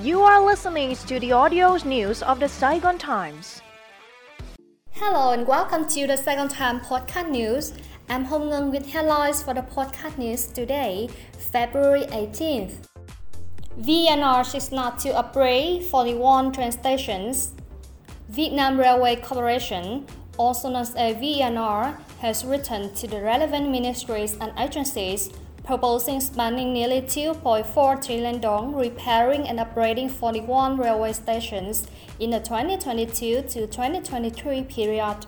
You 0.00 0.22
are 0.22 0.40
listening 0.46 0.94
to 0.94 1.18
the 1.18 1.32
audio 1.32 1.76
news 1.78 2.22
of 2.22 2.38
the 2.38 2.48
Saigon 2.48 2.98
Times. 2.98 3.60
Hello 4.92 5.32
and 5.32 5.44
welcome 5.44 5.88
to 5.88 6.06
the 6.06 6.16
Saigon 6.16 6.46
Times 6.46 6.86
podcast 6.86 7.28
news. 7.30 7.72
I'm 8.08 8.24
Hong 8.24 8.42
Ngung 8.42 8.70
with 8.70 8.86
headlines 8.86 9.42
for 9.42 9.54
the 9.54 9.62
podcast 9.62 10.16
news 10.16 10.46
today, 10.46 11.08
February 11.50 12.02
18th. 12.12 12.86
VNR 13.80 14.54
is 14.54 14.70
not 14.70 15.00
to 15.00 15.16
upgrade 15.16 15.82
41 15.86 16.52
train 16.52 16.70
stations. 16.70 17.54
Vietnam 18.28 18.78
Railway 18.78 19.16
Corporation, 19.16 20.06
also 20.36 20.68
known 20.68 20.82
as 20.82 20.94
VNR, 20.94 21.98
has 22.20 22.44
written 22.44 22.94
to 22.94 23.08
the 23.08 23.20
relevant 23.20 23.68
ministries 23.68 24.36
and 24.40 24.52
agencies 24.60 25.32
proposing 25.68 26.18
spending 26.18 26.72
nearly 26.72 27.02
2.4 27.02 28.02
trillion 28.02 28.40
dong 28.40 28.74
repairing 28.74 29.46
and 29.46 29.58
upgrading 29.58 30.10
41 30.10 30.78
railway 30.78 31.12
stations 31.12 31.86
in 32.18 32.30
the 32.30 32.40
2022 32.40 33.42
to 33.42 33.66
2023 33.66 34.62
period. 34.62 35.26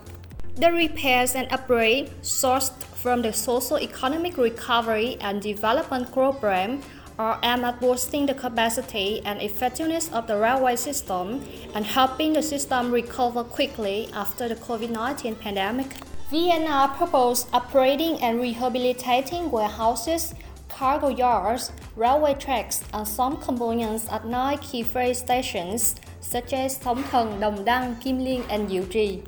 The 0.55 0.71
repairs 0.71 1.35
and 1.35 1.47
upgrades 1.49 2.09
sourced 2.23 2.73
from 3.03 3.21
the 3.21 3.31
Social 3.31 3.79
Economic 3.79 4.35
Recovery 4.35 5.17
and 5.21 5.39
Development 5.43 6.11
Program 6.11 6.81
are 7.19 7.39
aimed 7.43 7.63
at 7.63 7.79
boosting 7.79 8.25
the 8.25 8.33
capacity 8.33 9.21
and 9.23 9.39
effectiveness 9.43 10.11
of 10.11 10.25
the 10.25 10.37
railway 10.37 10.75
system 10.75 11.45
and 11.75 11.85
helping 11.85 12.33
the 12.33 12.41
system 12.41 12.91
recover 12.91 13.43
quickly 13.43 14.09
after 14.13 14.49
the 14.49 14.55
COVID-19 14.55 15.39
pandemic. 15.39 15.89
VNR 16.31 16.95
proposed 16.95 17.51
upgrading 17.51 18.23
and 18.23 18.39
rehabilitating 18.39 19.51
warehouses, 19.51 20.33
cargo 20.69 21.09
yards, 21.09 21.73
railway 21.97 22.33
tracks, 22.35 22.85
and 22.93 23.05
some 23.05 23.35
components 23.35 24.07
at 24.09 24.25
nine 24.25 24.57
key 24.59 24.81
freight 24.81 25.17
stations 25.17 25.95
such 26.21 26.53
as 26.53 26.77
Sóng 26.77 27.03
Thần, 27.03 27.41
Đồng 27.41 27.65
Đăng, 27.65 28.01
Kim 28.01 28.19
Liên, 28.19 28.43
and 28.49 28.69
Trì. 28.69 29.21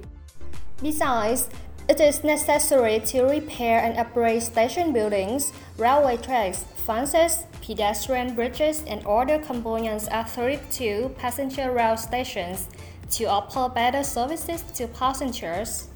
Besides, 0.81 1.49
it 1.89 1.99
is 1.99 2.23
necessary 2.23 3.01
to 3.01 3.23
repair 3.23 3.81
and 3.81 3.97
upgrade 3.97 4.41
station 4.41 4.93
buildings, 4.93 5.51
railway 5.77 6.15
tracks, 6.15 6.63
fences, 6.87 7.43
pedestrian 7.61 8.33
bridges, 8.33 8.81
and 8.87 9.05
other 9.05 9.39
components 9.39 10.07
at 10.09 10.29
32 10.29 11.13
passenger 11.17 11.69
rail 11.73 11.97
stations 11.97 12.69
to 13.11 13.25
offer 13.25 13.67
better 13.67 14.03
services 14.03 14.61
to 14.75 14.87
passengers. 14.87 15.89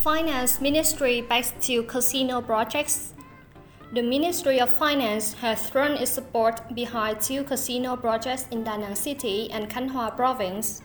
Finance 0.00 0.62
Ministry 0.62 1.20
backs 1.20 1.52
two 1.60 1.82
casino 1.82 2.40
projects. 2.40 3.12
The 3.92 4.00
Ministry 4.00 4.58
of 4.58 4.70
Finance 4.70 5.34
has 5.34 5.68
thrown 5.68 5.90
its 5.90 6.10
support 6.10 6.74
behind 6.74 7.20
two 7.20 7.44
casino 7.44 7.96
projects 7.96 8.46
in 8.50 8.64
Da 8.64 8.78
Nang 8.78 8.94
City 8.94 9.50
and 9.52 9.68
Khanh 9.68 9.90
Hoa 9.90 10.10
Province. 10.16 10.80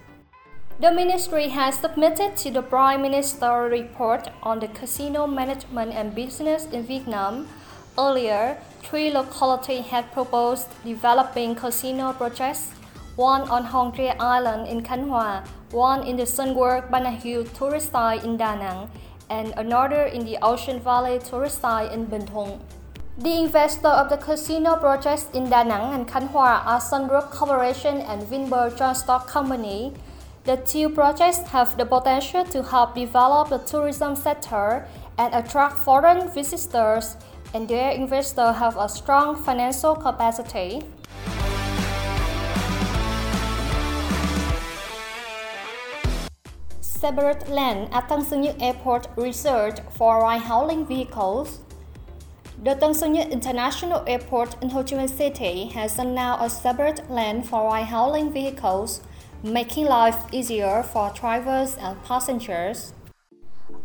The 0.82 0.92
ministry 0.92 1.48
has 1.48 1.80
submitted 1.80 2.36
to 2.44 2.52
the 2.52 2.62
Prime 2.62 3.04
Minister 3.04 3.46
a 3.46 3.70
report 3.70 4.28
on 4.44 4.60
the 4.60 4.68
casino 4.68 5.26
management 5.28 5.94
and 5.94 6.14
business 6.14 6.66
in 6.74 6.84
Vietnam. 6.84 7.48
Earlier, 7.98 8.58
three 8.84 9.12
localities 9.12 9.86
had 9.86 10.12
proposed 10.12 10.68
developing 10.84 11.56
casino 11.56 12.12
projects 12.12 12.76
one 13.16 13.44
on 13.44 13.64
Hon 13.64 13.94
Tre 13.94 14.10
Island 14.20 14.68
in 14.68 14.84
Khanh 14.84 15.08
Hoa, 15.08 15.44
one 15.72 16.06
in 16.06 16.18
the 16.18 16.26
Sun 16.26 16.54
World 16.54 16.86
Banahill 16.92 17.48
tourist 17.58 17.92
site 17.92 18.24
in 18.24 18.36
Da 18.38 18.56
Nang, 18.56 18.90
and 19.30 19.54
another 19.58 20.04
in 20.04 20.26
the 20.26 20.38
Ocean 20.42 20.80
Valley 20.80 21.20
tourist 21.20 21.62
site 21.62 21.92
in 21.92 22.08
Binh 22.08 22.28
Thuan. 22.30 22.60
The 23.18 23.44
investor 23.44 23.88
of 23.88 24.10
the 24.10 24.18
casino 24.18 24.76
projects 24.76 25.28
in 25.34 25.50
Da 25.50 25.64
Nang 25.64 25.94
and 25.94 26.08
Khanh 26.08 26.28
Hoa 26.28 26.62
are 26.66 26.82
Sun 26.82 27.08
Group 27.08 27.32
Corporation 27.32 28.02
and 28.02 28.22
Vinpearl 28.24 28.78
Joint 28.78 28.98
Stock 28.98 29.28
Company. 29.28 29.94
The 30.44 30.58
two 30.58 30.90
projects 30.90 31.40
have 31.50 31.78
the 31.78 31.86
potential 31.86 32.44
to 32.44 32.62
help 32.62 32.94
develop 32.94 33.50
the 33.50 33.60
tourism 33.60 34.16
sector 34.16 34.86
and 35.18 35.34
attract 35.34 35.78
foreign 35.78 36.28
visitors, 36.30 37.16
and 37.54 37.68
their 37.68 37.92
investors 37.92 38.58
have 38.58 38.76
a 38.78 38.90
strong 38.90 39.36
financial 39.36 39.96
capacity. 39.96 40.84
Separate 47.00 47.50
lane 47.50 47.90
at 47.92 48.08
Tân 48.08 48.24
Sơn 48.24 48.42
Nhất 48.42 48.56
Airport 48.60 49.10
reserved 49.18 49.82
for 49.98 50.22
ride-hailing 50.24 50.86
vehicles. 50.86 51.60
The 52.64 52.76
Tân 52.76 52.94
Sơn 52.94 53.14
Nhất 53.14 53.32
International 53.32 54.02
Airport 54.08 54.56
in 54.62 54.70
Ho 54.70 54.82
Chi 54.82 54.96
Minh 54.96 55.10
City 55.10 55.66
has 55.76 55.98
now 55.98 56.38
a 56.40 56.50
separate 56.50 57.12
lane 57.12 57.44
for 57.44 57.70
ride-hailing 57.70 58.32
vehicles, 58.32 59.02
making 59.44 59.88
life 59.88 60.16
easier 60.32 60.84
for 60.84 61.12
drivers 61.14 61.76
and 61.78 62.02
passengers. 62.06 62.94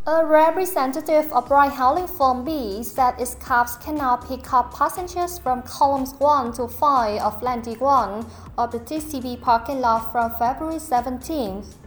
A 0.06 0.25
representative 0.25 1.32
of 1.32 1.50
ride-hailing 1.50 2.06
firm 2.06 2.44
Be 2.44 2.84
said 2.84 3.15
its 3.19 3.34
cabs 3.34 3.77
can 3.84 3.97
now 3.97 4.16
pick 4.16 4.53
up 4.53 4.72
passengers 4.72 5.37
from 5.37 5.62
columns 5.62 6.15
1 6.21 6.53
to 6.53 6.69
5 6.69 7.21
of 7.22 7.42
Landing 7.42 7.81
1 7.81 8.25
of 8.56 8.71
the 8.71 8.78
TCB 8.78 9.41
parking 9.41 9.81
lot 9.81 10.12
from 10.12 10.31
February 10.38 10.78
17th. 10.78 11.80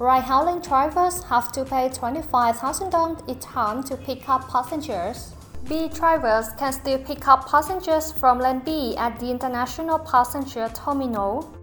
Ride-hailing 0.00 0.60
drivers 0.60 1.22
have 1.24 1.52
to 1.52 1.62
pay 1.62 1.90
25,000 1.90 2.88
dong 2.88 3.22
each 3.28 3.40
time 3.40 3.82
to 3.82 3.98
pick 3.98 4.30
up 4.30 4.48
passengers. 4.48 5.34
Be 5.68 5.88
drivers 5.88 6.46
can 6.56 6.72
still 6.72 6.96
pick 7.00 7.28
up 7.28 7.46
passengers 7.46 8.10
from 8.10 8.38
Lane 8.38 8.60
B 8.60 8.96
at 8.96 9.20
the 9.20 9.30
International 9.30 9.98
Passenger 9.98 10.70
Terminal. 10.72 11.54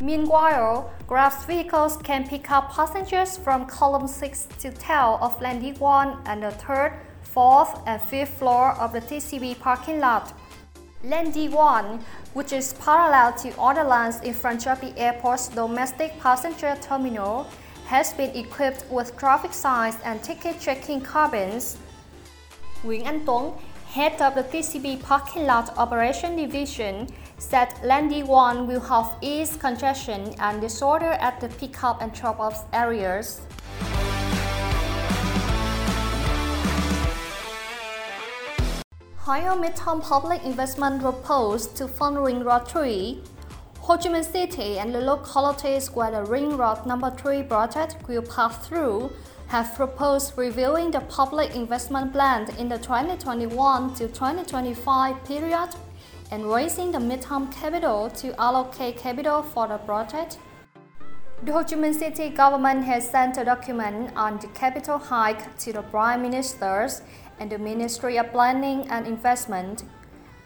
Meanwhile, 0.00 0.94
Grab's 1.06 1.44
vehicles 1.44 1.98
can 1.98 2.26
pick 2.26 2.50
up 2.50 2.72
passengers 2.72 3.36
from 3.36 3.66
column 3.66 4.08
6 4.08 4.48
to 4.60 4.70
12 4.70 5.20
of 5.20 5.38
Landing 5.42 5.74
1 5.74 6.22
and 6.24 6.42
the 6.42 6.52
3rd, 6.52 6.94
4th, 7.34 7.82
and 7.86 8.00
5th 8.00 8.28
floor 8.28 8.72
of 8.80 8.94
the 8.94 9.02
TCB 9.02 9.60
parking 9.60 10.00
lot. 10.00 10.32
Landing 11.02 11.50
1, 11.50 12.00
which 12.32 12.54
is 12.54 12.72
parallel 12.72 13.34
to 13.34 13.52
other 13.60 13.84
lanes 13.84 14.22
in 14.22 14.32
front 14.32 14.66
of 14.66 14.80
the 14.80 14.98
airport's 14.98 15.48
domestic 15.48 16.18
passenger 16.18 16.78
terminal, 16.80 17.46
has 17.86 18.12
been 18.14 18.30
equipped 18.34 18.84
with 18.90 19.16
traffic 19.16 19.52
signs 19.52 19.96
and 20.04 20.22
ticket 20.22 20.60
checking 20.60 21.00
cabins. 21.00 21.76
Nguyễn 22.82 23.04
Anh 23.04 23.24
Tuấn, 23.26 23.52
head 23.86 24.20
of 24.20 24.34
the 24.34 24.42
TCB 24.42 25.02
Parking 25.02 25.46
Lot 25.46 25.76
Operation 25.76 26.36
Division, 26.36 27.06
said 27.38 27.68
Landing 27.82 28.26
1 28.26 28.66
will 28.66 28.80
have 28.80 29.16
ease 29.20 29.56
congestion 29.56 30.34
and 30.38 30.60
disorder 30.60 31.12
at 31.12 31.40
the 31.40 31.48
pickup 31.48 32.00
and 32.02 32.12
drop-off 32.12 32.64
areas. 32.72 33.40
Higher 39.16 39.56
midterm 39.56 40.02
public 40.02 40.44
investment 40.44 41.00
proposed 41.00 41.76
to 41.76 41.88
fund 41.88 42.22
Ring 42.22 42.44
Road 42.44 42.68
3 42.68 43.22
Ho 43.86 43.98
Chi 43.98 44.08
Minh 44.08 44.24
City 44.24 44.78
and 44.78 44.94
the 44.94 45.00
localities 45.02 45.90
where 45.94 46.10
the 46.10 46.24
Ring 46.24 46.56
Road 46.56 46.86
Number 46.86 47.10
3 47.10 47.42
project 47.42 47.96
will 48.08 48.22
pass 48.22 48.66
through 48.66 49.12
have 49.48 49.74
proposed 49.74 50.38
reviewing 50.38 50.90
the 50.90 51.00
public 51.00 51.54
investment 51.54 52.10
plan 52.14 52.48
in 52.58 52.70
the 52.70 52.78
2021 52.78 53.92
to 53.96 54.08
2025 54.08 55.22
period 55.26 55.68
and 56.30 56.50
raising 56.50 56.92
the 56.92 56.98
midterm 56.98 57.52
capital 57.52 58.08
to 58.08 58.32
allocate 58.40 58.96
capital 58.96 59.42
for 59.42 59.68
the 59.68 59.76
project. 59.76 60.38
The 61.42 61.52
Ho 61.52 61.62
Chi 61.62 61.76
Minh 61.76 61.92
City 61.92 62.30
government 62.30 62.84
has 62.84 63.10
sent 63.10 63.36
a 63.36 63.44
document 63.44 64.16
on 64.16 64.38
the 64.38 64.48
capital 64.54 64.96
hike 64.96 65.58
to 65.58 65.74
the 65.74 65.82
Prime 65.82 66.22
Ministers 66.22 67.02
and 67.38 67.52
the 67.52 67.58
Ministry 67.58 68.16
of 68.16 68.32
Planning 68.32 68.88
and 68.88 69.06
Investment. 69.06 69.84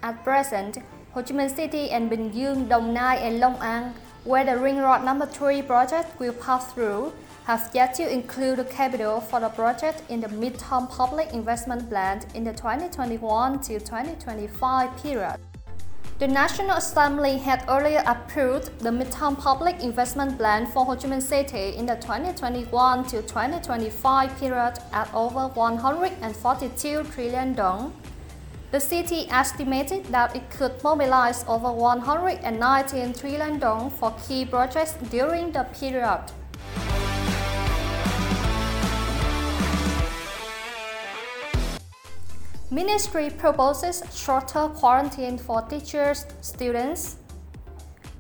At 0.03 0.25
present, 0.25 0.79
Ho 1.15 1.23
Chi 1.23 1.35
Minh 1.35 1.49
City 1.49 1.89
and 1.91 2.11
Bình 2.11 2.31
Dương, 2.35 2.69
Đồng 2.69 2.95
Nai 2.95 3.17
and 3.17 3.41
Long 3.41 3.57
An, 3.61 3.93
where 4.25 4.45
the 4.45 4.59
Ring 4.59 4.79
Road 4.79 5.05
Number 5.05 5.27
3 5.27 5.63
project 5.63 6.21
will 6.21 6.35
pass 6.35 6.73
through, 6.75 7.13
have 7.45 7.71
yet 7.73 7.95
to 7.95 8.07
include 8.07 8.59
the 8.59 8.65
capital 8.65 9.21
for 9.21 9.41
the 9.41 9.49
project 9.49 10.03
in 10.11 10.21
the 10.21 10.29
midterm 10.29 10.87
public 10.91 11.33
investment 11.33 11.89
plan 11.89 12.21
in 12.35 12.45
the 12.45 12.53
2021 12.53 13.59
to 13.61 13.79
2025 13.79 15.03
period. 15.03 15.37
The 16.19 16.29
National 16.29 16.77
Assembly 16.77 17.39
had 17.39 17.65
earlier 17.69 18.03
approved 18.07 18.79
the 18.81 18.91
midterm 18.91 19.39
public 19.39 19.81
investment 19.81 20.37
plan 20.37 20.67
for 20.67 20.85
Ho 20.85 20.95
Chi 20.95 21.09
Minh 21.09 21.23
City 21.23 21.75
in 21.77 21.87
the 21.87 21.97
2021 21.97 23.05
to 23.05 23.23
2025 23.23 24.39
period 24.39 24.75
at 24.93 25.09
over 25.15 25.49
142 25.55 27.05
trillion 27.05 27.55
dong. 27.55 27.95
The 28.71 28.81
city 28.81 29.27
estimated 29.31 30.05
that 30.13 30.37
it 30.37 30.51
could 30.51 30.85
mobilize 30.85 31.43
over 31.49 31.73
119 31.73 33.15
trillion 33.15 33.59
dong 33.59 33.89
for 33.89 34.15
key 34.29 34.45
projects 34.45 34.93
during 35.11 35.53
the 35.53 35.65
period. 35.73 36.21
Ministry 42.71 43.31
proposes 43.31 44.03
shorter 44.15 44.69
quarantine 44.69 45.39
for 45.39 45.63
teachers, 45.63 46.27
students. 46.43 47.17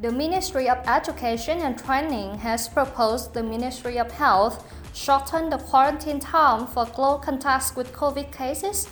The 0.00 0.10
Ministry 0.10 0.70
of 0.70 0.78
Education 0.88 1.60
and 1.60 1.78
Training 1.78 2.38
has 2.38 2.70
proposed 2.70 3.34
the 3.34 3.42
Ministry 3.42 3.98
of 3.98 4.10
Health 4.12 4.64
shorten 4.94 5.50
the 5.50 5.58
quarantine 5.58 6.20
time 6.20 6.66
for 6.66 6.86
close 6.86 7.22
contacts 7.22 7.76
with 7.76 7.92
COVID 7.92 8.32
cases 8.32 8.88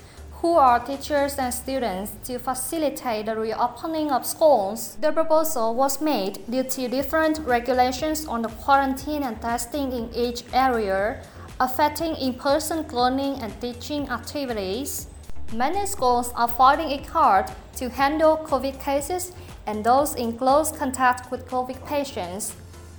who 0.47 0.55
are 0.55 0.79
teachers 0.79 1.39
and 1.39 1.53
students 1.53 2.13
to 2.23 2.39
facilitate 2.39 3.27
the 3.27 3.35
reopening 3.35 4.13
of 4.13 4.25
schools. 4.25 4.97
The 5.01 5.11
proposal 5.11 5.75
was 5.75 6.01
made 6.01 6.39
due 6.49 6.63
to 6.63 6.87
different 6.87 7.41
regulations 7.41 8.27
on 8.27 8.43
the 8.43 8.49
quarantine 8.63 9.25
and 9.25 9.43
testing 9.43 9.91
in 9.91 10.09
each 10.15 10.45
area, 10.53 11.21
affecting 11.59 12.15
in-person 12.15 12.87
learning 12.93 13.41
and 13.43 13.61
teaching 13.61 14.09
activities. 14.09 15.09
Many 15.53 15.85
schools 15.85 16.33
are 16.37 16.47
finding 16.47 16.93
it 16.93 17.07
hard 17.07 17.47
to 17.79 17.89
handle 17.89 18.37
COVID 18.37 18.81
cases 18.81 19.33
and 19.67 19.83
those 19.83 20.15
in 20.15 20.39
close 20.39 20.71
contact 20.71 21.29
with 21.33 21.49
COVID 21.49 21.85
patients. 21.85 22.55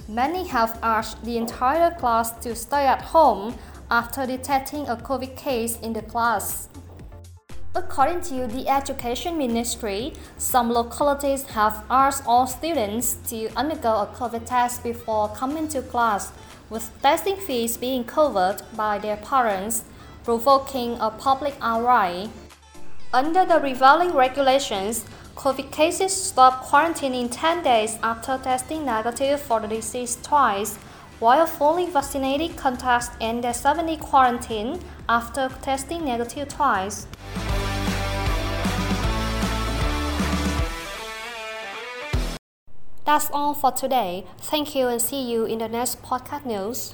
Many 0.10 0.46
have 0.48 0.78
asked 0.84 1.24
the 1.24 1.38
entire 1.38 1.92
class 1.92 2.32
to 2.44 2.54
stay 2.56 2.86
at 2.86 3.02
home 3.02 3.56
after 3.90 4.26
detecting 4.26 4.86
a 4.90 4.98
COVID 4.98 5.38
case 5.38 5.80
in 5.80 5.94
the 5.94 6.02
class. 6.02 6.68
According 7.77 8.21
to 8.21 8.47
the 8.47 8.68
Education 8.68 9.38
Ministry, 9.38 10.13
some 10.39 10.71
localities 10.71 11.44
have 11.51 11.83
asked 11.91 12.24
all 12.25 12.47
students 12.47 13.18
to 13.29 13.50
undergo 13.56 14.01
a 14.01 14.07
COVID 14.07 14.47
test 14.47 14.81
before 14.81 15.29
coming 15.29 15.68
to 15.68 15.83
class, 15.83 16.31
with 16.71 16.89
testing 17.03 17.35
fees 17.35 17.77
being 17.77 18.03
covered 18.03 18.63
by 18.75 18.97
their 18.97 19.18
parents 19.18 19.83
provoking 20.24 20.97
a 21.00 21.12
public 21.12 21.53
outrage. 21.62 22.29
Under 23.13 23.45
the 23.45 23.59
prevailing 23.59 24.15
regulations, 24.15 25.06
COVID 25.35 25.71
cases 25.71 26.12
stop 26.12 26.65
quarantining 26.65 27.29
10 27.31 27.62
days 27.62 28.00
after 28.01 28.39
testing 28.39 28.85
negative 28.85 29.39
for 29.39 29.59
the 29.59 29.68
disease 29.68 30.18
twice, 30.24 30.77
while 31.19 31.45
fully 31.45 31.85
vaccinated 31.85 32.57
contacts 32.57 33.12
end 33.21 33.44
their 33.44 33.53
70 33.53 33.97
quarantine 33.97 34.79
after 35.07 35.50
testing 35.62 36.06
negative 36.06 36.47
twice. 36.47 37.06
That's 43.07 43.31
all 43.31 43.54
for 43.54 43.71
today. 43.71 44.25
Thank 44.38 44.75
you 44.75 44.88
and 44.88 45.01
see 45.01 45.21
you 45.21 45.45
in 45.45 45.59
the 45.59 45.69
next 45.69 46.04
podcast 46.04 46.45
news. 46.45 46.94